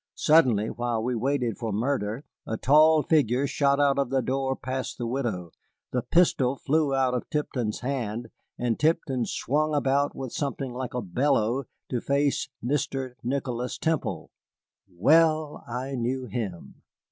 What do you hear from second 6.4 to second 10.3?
flew out of Tipton's hand, and Tipton swung about